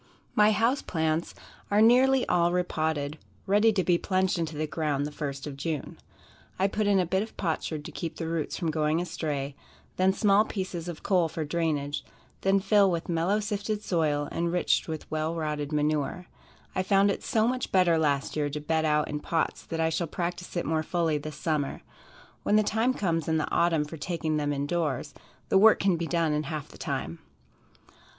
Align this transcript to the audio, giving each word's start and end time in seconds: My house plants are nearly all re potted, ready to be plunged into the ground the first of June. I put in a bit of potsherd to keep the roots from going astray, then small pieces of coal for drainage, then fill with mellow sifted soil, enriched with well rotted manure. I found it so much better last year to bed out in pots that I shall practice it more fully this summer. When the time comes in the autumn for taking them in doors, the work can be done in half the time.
My 0.33 0.49
house 0.49 0.81
plants 0.81 1.35
are 1.69 1.79
nearly 1.79 2.27
all 2.27 2.51
re 2.51 2.63
potted, 2.63 3.19
ready 3.45 3.71
to 3.73 3.83
be 3.83 3.99
plunged 3.99 4.39
into 4.39 4.57
the 4.57 4.65
ground 4.65 5.05
the 5.05 5.11
first 5.11 5.45
of 5.45 5.55
June. 5.55 5.99
I 6.57 6.67
put 6.67 6.87
in 6.87 6.97
a 6.99 7.05
bit 7.05 7.21
of 7.21 7.37
potsherd 7.37 7.85
to 7.85 7.91
keep 7.91 8.15
the 8.15 8.27
roots 8.27 8.57
from 8.57 8.71
going 8.71 8.99
astray, 8.99 9.55
then 9.97 10.11
small 10.11 10.43
pieces 10.43 10.87
of 10.87 11.03
coal 11.03 11.29
for 11.29 11.45
drainage, 11.45 12.03
then 12.41 12.59
fill 12.59 12.89
with 12.89 13.09
mellow 13.09 13.39
sifted 13.39 13.83
soil, 13.83 14.27
enriched 14.31 14.87
with 14.87 15.05
well 15.11 15.35
rotted 15.35 15.71
manure. 15.71 16.25
I 16.73 16.81
found 16.81 17.11
it 17.11 17.21
so 17.23 17.47
much 17.47 17.71
better 17.71 17.99
last 17.99 18.35
year 18.35 18.49
to 18.49 18.59
bed 18.59 18.85
out 18.85 19.07
in 19.07 19.19
pots 19.19 19.61
that 19.67 19.79
I 19.79 19.89
shall 19.89 20.07
practice 20.07 20.57
it 20.57 20.65
more 20.65 20.81
fully 20.81 21.19
this 21.19 21.35
summer. 21.37 21.83
When 22.41 22.55
the 22.55 22.63
time 22.63 22.95
comes 22.95 23.27
in 23.27 23.37
the 23.37 23.51
autumn 23.51 23.85
for 23.85 23.97
taking 23.97 24.37
them 24.37 24.51
in 24.51 24.65
doors, 24.65 25.13
the 25.49 25.59
work 25.59 25.77
can 25.79 25.95
be 25.95 26.07
done 26.07 26.33
in 26.33 26.45
half 26.45 26.69
the 26.69 26.79
time. 26.79 27.19